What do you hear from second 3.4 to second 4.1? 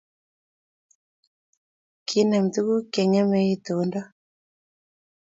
itonda